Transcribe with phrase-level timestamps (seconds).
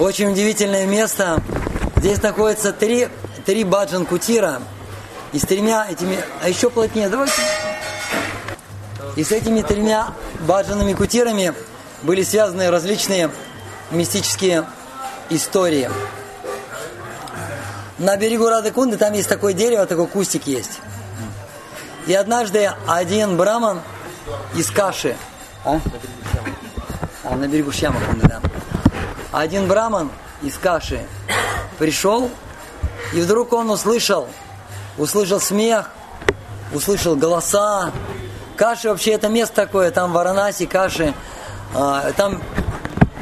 [0.00, 1.42] Очень удивительное место.
[1.96, 3.08] Здесь находится три,
[3.44, 4.62] три баджан кутира.
[5.34, 6.18] И с тремя этими...
[6.42, 7.42] А еще плотнее, давайте.
[9.16, 10.14] И с этими тремя
[10.48, 11.52] баджанными кутирами
[12.02, 13.30] были связаны различные
[13.90, 14.64] мистические
[15.28, 15.90] истории.
[17.98, 20.80] На берегу Радакунды там есть такое дерево, такой кустик есть.
[22.06, 23.82] И однажды один браман
[24.54, 25.14] из Каши,
[25.62, 25.78] а?
[27.22, 28.40] а на берегу Шьямакунды, да.
[29.32, 30.10] Один браман
[30.42, 31.06] из Каши
[31.78, 32.30] пришел,
[33.12, 34.26] и вдруг он услышал,
[34.98, 35.90] услышал смех,
[36.74, 37.92] услышал голоса.
[38.56, 41.14] Каши вообще это место такое, там Варанаси, Каши,
[41.74, 42.42] а, там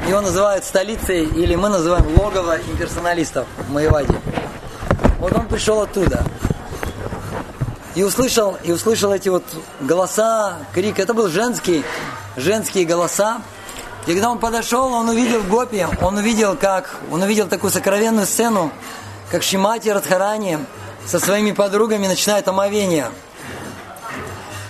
[0.07, 4.19] его называют столицей, или мы называем логово имперсоналистов в Маеваде.
[5.19, 6.23] Вот он пришел оттуда.
[7.93, 9.43] И услышал, и услышал эти вот
[9.81, 10.99] голоса, крик.
[10.99, 11.83] Это был женский,
[12.35, 13.41] женские голоса.
[14.07, 18.71] И когда он подошел, он увидел Гопи, он увидел, как, он увидел такую сокровенную сцену,
[19.29, 20.59] как Шимати Радхарани
[21.05, 23.11] со своими подругами начинает омовение.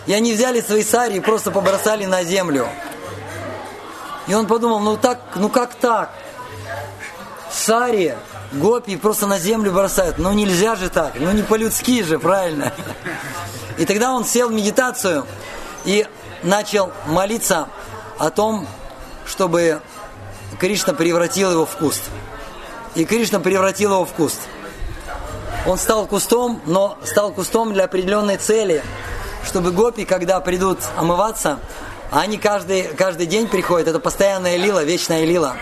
[0.08, 2.67] И они взяли свои сари и просто побросали на землю.
[4.28, 6.11] И он подумал, ну так, ну как так?
[7.52, 8.16] Сари
[8.52, 10.17] гопи просто на землю бросают.
[10.17, 12.73] Ну нельзя же так, ну не по-людски же, правильно?
[13.78, 15.26] И тогда он сел в медитацию
[15.86, 16.08] и
[16.44, 17.67] начал молиться
[18.17, 18.67] о том,
[19.30, 19.82] чтобы
[20.60, 22.02] Кришна превратил его в куст.
[22.96, 24.40] И Кришна превратил его в куст.
[25.66, 28.84] Он стал кустом, но стал кустом для определенной цели,
[29.46, 31.60] чтобы гопи, когда придут омываться,
[32.12, 35.56] они каждый, каждый день приходят, это постоянная лила, вечная лила,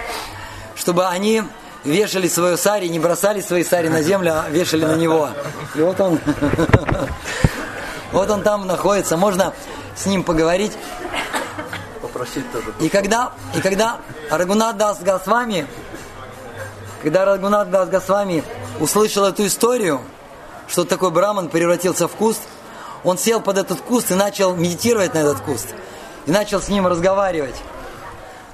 [0.75, 1.43] чтобы они
[1.83, 5.29] вешали свою сари, не бросали свои сари на землю, а вешали на него.
[5.75, 6.19] И вот он,
[8.13, 9.53] вот он там находится, можно
[9.95, 10.71] с ним поговорить.
[12.17, 12.73] Попросить тоже.
[12.79, 15.67] И когда, и когда Рагунат Дас Госвами,
[17.03, 18.43] когда Рагунат Дас Госвами
[18.79, 20.01] услышал эту историю,
[20.67, 22.41] что такой браман превратился в куст,
[23.03, 25.67] он сел под этот куст и начал медитировать на этот куст.
[26.25, 27.55] И начал с ним разговаривать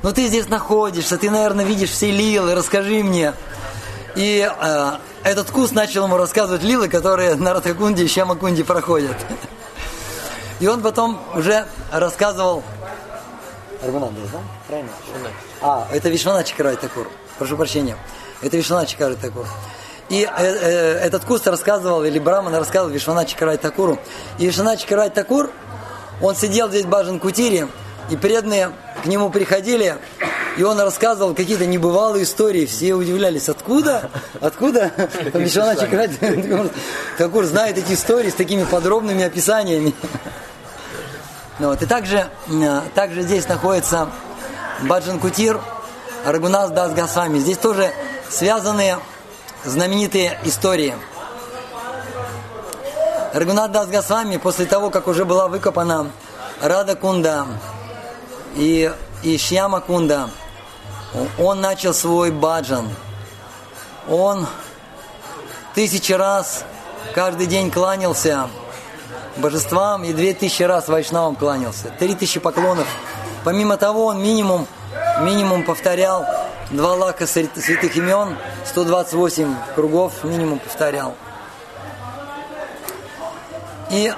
[0.03, 3.33] ну ты здесь находишься, ты, наверное, видишь все лилы, расскажи мне.
[4.17, 4.91] И э,
[5.23, 9.15] этот кус начал ему рассказывать лилы, которые на Радхакунде и Шамакунде проходят.
[10.59, 12.63] И он потом уже рассказывал...
[13.83, 14.39] Аргунанда, да?
[14.67, 14.91] Правильно?
[15.61, 17.09] А, это Вишвана Чакарай Такур.
[17.37, 17.97] Прошу прощения.
[18.41, 19.45] Это Вишвана Чакарай Такур.
[20.09, 23.99] И э, э, этот куст рассказывал, или Браман рассказывал Вишвана Чакарай Такуру.
[24.37, 25.49] И Вишвана Чакарай Такур,
[26.21, 27.67] он сидел здесь в Бажан Кутире,
[28.09, 29.97] и преданные к нему приходили,
[30.57, 32.65] и он рассказывал какие-то небывалые истории.
[32.65, 34.09] Все удивлялись, откуда?
[34.39, 34.91] Откуда?
[35.33, 36.11] Мишана Чакрат
[37.17, 39.93] Такур знает эти истории с такими подробными описаниями.
[41.63, 41.81] Ну, вот.
[41.81, 44.09] И также, э, также здесь находится
[44.81, 45.61] Баджан Кутир,
[46.25, 47.39] Рагунас Дас Гасвами.
[47.39, 47.89] Здесь тоже
[48.29, 48.99] связанные
[49.63, 50.93] знаменитые истории.
[53.31, 56.11] Рагунат Дас Гасвами после того, как уже была выкопана
[56.59, 57.47] Рада Кунда,
[58.55, 58.91] и,
[59.21, 60.29] и Шьяма Кунда,
[61.39, 62.89] он начал свой баджан.
[64.09, 64.47] Он
[65.73, 66.65] тысячи раз
[67.15, 68.49] каждый день кланялся
[69.37, 71.91] божествам и две тысячи раз вайшнавам кланялся.
[71.99, 72.87] Три тысячи поклонов.
[73.43, 74.67] Помимо того, он минимум,
[75.21, 76.25] минимум повторял
[76.71, 81.15] два лака святых имен, 128 кругов минимум повторял.
[83.91, 84.11] И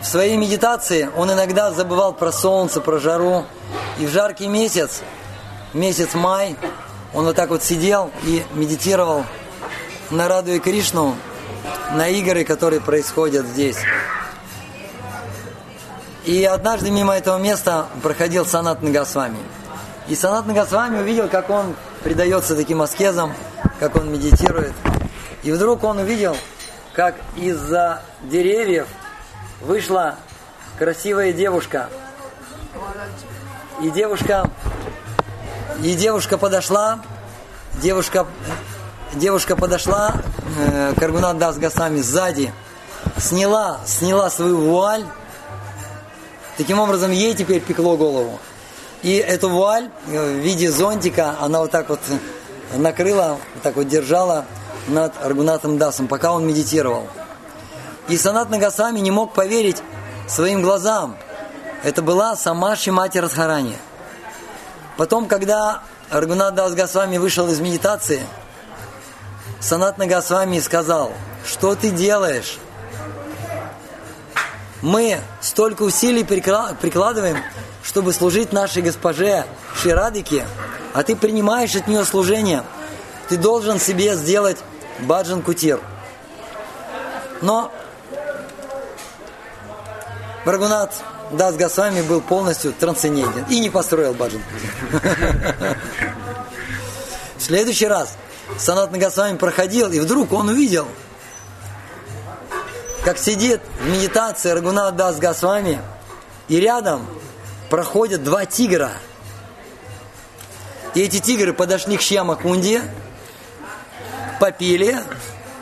[0.00, 3.44] в своей медитации он иногда забывал про солнце, про жару.
[3.98, 5.02] И в жаркий месяц,
[5.74, 6.56] месяц май,
[7.12, 9.24] он вот так вот сидел и медитировал
[10.10, 11.16] на Раду Кришну,
[11.94, 13.78] на игры, которые происходят здесь.
[16.24, 19.38] И однажды мимо этого места проходил Санат Нагасвами.
[20.08, 23.32] И Санат Нагасвами увидел, как он предается таким аскезам,
[23.78, 24.72] как он медитирует.
[25.42, 26.36] И вдруг он увидел,
[26.92, 28.86] как из-за деревьев
[29.60, 30.16] вышла
[30.78, 31.88] красивая девушка.
[33.82, 34.50] И девушка,
[35.82, 37.00] и девушка подошла,
[37.74, 38.26] девушка,
[39.14, 40.14] девушка подошла
[40.58, 42.52] э, к Аргунат Дас Гасами сзади,
[43.18, 45.04] сняла, сняла свою вуаль,
[46.56, 48.38] таким образом ей теперь пекло голову.
[49.02, 52.00] И эту вуаль э, в виде зонтика она вот так вот
[52.76, 54.44] накрыла, вот так вот держала
[54.88, 57.06] над Аргунатом Дасом, пока он медитировал.
[58.08, 59.82] И Санат Нагасами не мог поверить
[60.28, 61.16] своим глазам.
[61.82, 63.76] Это была сама Шимати Радхарани.
[64.96, 68.22] Потом, когда Аргунат Дас Госвами вышел из медитации,
[69.60, 71.12] Санат Нагасвами сказал,
[71.46, 72.58] что ты делаешь?
[74.80, 77.36] Мы столько усилий прикладываем,
[77.82, 80.46] чтобы служить нашей госпоже Ширадике,
[80.94, 82.64] а ты принимаешь от нее служение,
[83.28, 84.56] ты должен себе сделать
[85.00, 85.80] баджан кутир.
[87.42, 87.70] Но
[90.46, 90.94] Рагунат
[91.32, 95.76] Дас Госвами был полностью трансцендентен и не построил баджан кутир.
[97.36, 98.16] В следующий раз
[98.58, 100.86] Санат Госвами проходил, и вдруг он увидел,
[103.04, 105.80] как сидит в медитации Рагунат Дас Госвами,
[106.48, 107.06] и рядом
[107.70, 108.92] проходят два тигра.
[110.94, 112.82] И эти тигры подошли к Шьямакунде,
[114.40, 114.98] попили,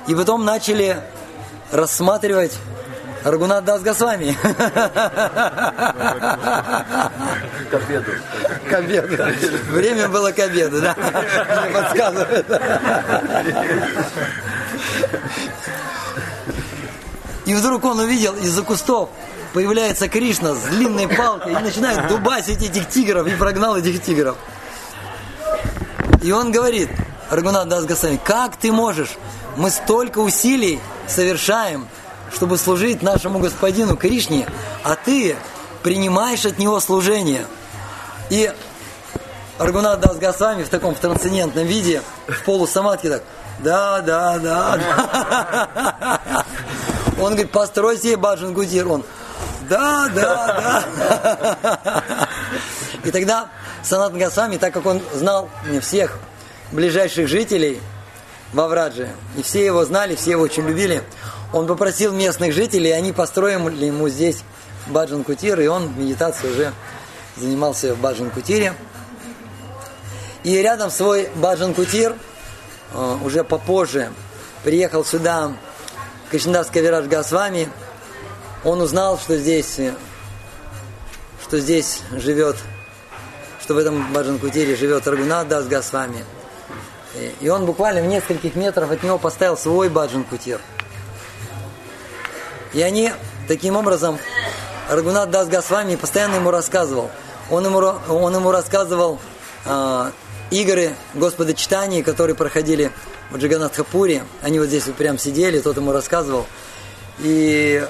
[0.07, 1.03] и потом начали
[1.71, 2.53] рассматривать
[3.31, 4.37] Рагунат Дас Госвами.
[7.71, 8.13] К обеду.
[8.69, 9.25] К обеду.
[9.71, 10.95] Время было к обеду, да?
[10.97, 12.47] Мне подсказывают.
[17.47, 19.11] И вдруг он увидел из-за кустов
[19.53, 24.37] появляется Кришна с длинной палкой и начинает дубасить этих тигров и прогнал этих тигров.
[26.23, 26.91] И он говорит,
[27.31, 29.17] Рагунат Дас Госвами, как ты можешь?
[29.57, 31.89] Мы столько усилий совершаем,
[32.33, 34.47] чтобы служить нашему господину Кришне,
[34.85, 35.37] а ты
[35.83, 37.47] принимаешь от него служение.
[38.31, 38.53] И
[39.59, 43.23] Аргунат Дас Госвами в таком в трансцендентном виде, в полусамадке так,
[43.61, 46.21] да, да, да.
[47.19, 48.87] Он говорит, построй себе Баджан Гудир.
[48.87, 49.05] Он,
[49.69, 52.05] да, да, да.
[53.05, 53.49] И тогда
[53.83, 55.49] Санат Госвами, так как он знал
[55.81, 56.19] всех
[56.71, 57.81] ближайших жителей
[58.53, 61.03] Вавраджи, и все его знали, все его очень любили,
[61.53, 64.43] он попросил местных жителей, они построили ему здесь
[64.87, 66.73] Баджан Кутир, и он в медитации уже
[67.37, 68.75] занимался в Баджан Кутире.
[70.45, 72.15] И рядом свой Баджан Кутир,
[72.93, 74.13] э, уже попозже,
[74.63, 75.53] приехал сюда
[76.31, 77.69] Кришнадас Кавирадж Госвами,
[78.65, 79.79] он узнал, что здесь,
[81.43, 82.57] что здесь живет,
[83.63, 86.25] что в этом Баджан Кутире живет Рагунат Дас Госвами.
[87.41, 90.61] И он буквально в нескольких метрах от него поставил свой Баджан Кутир.
[92.75, 93.13] И они
[93.47, 94.19] таким образом,
[94.89, 97.11] Рагунат Дас Госвами постоянно ему рассказывал.
[97.51, 99.19] Он ему, он ему рассказывал
[99.65, 100.11] э,
[100.51, 102.93] игры Господа Читания, которые проходили
[103.31, 104.25] в Джаганатхапуре.
[104.43, 106.47] Они вот здесь вот прям сидели, тот ему рассказывал.
[107.21, 107.87] И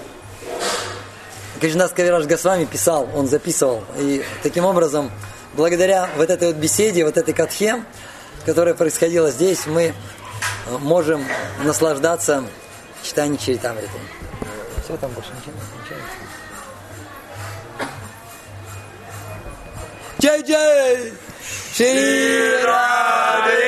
[1.61, 3.85] Кришнас Кавираж Госвами писал, он записывал.
[3.97, 5.11] И таким образом,
[5.55, 7.83] благодаря вот этой вот беседе, вот этой катхе,
[8.47, 9.93] которая происходила здесь, мы
[10.79, 11.25] можем
[11.65, 12.45] наслаждаться
[13.03, 13.89] читанием Чаритамриты.
[14.89, 15.55] 세던 거 신기해.
[15.87, 16.01] 신기해.
[20.19, 21.13] 제제
[21.75, 23.68] 시라리